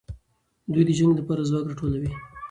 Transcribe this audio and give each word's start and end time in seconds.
دوی 0.71 0.83
د 0.87 0.91
جنګ 0.97 1.11
لپاره 1.19 1.47
ځواک 1.49 1.65
راټولوي. 1.69 2.11